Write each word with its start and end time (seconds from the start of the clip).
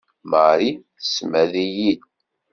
Marie 0.31 0.81
tessmad-iyi. 0.99 1.93